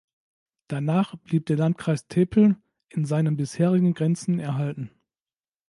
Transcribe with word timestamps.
Danach 0.67 1.15
blieb 1.17 1.45
der 1.45 1.57
Landkreis 1.57 2.07
Tepl 2.07 2.55
in 2.89 3.05
seinen 3.05 3.37
bisherigen 3.37 3.93
Grenzen 3.93 4.39
erhalten. 4.39 4.89